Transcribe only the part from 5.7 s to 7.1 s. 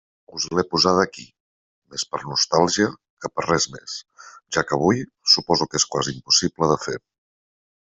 que és quasi impossible de fer.